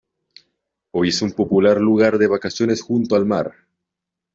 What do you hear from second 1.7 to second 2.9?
lugar de vacaciones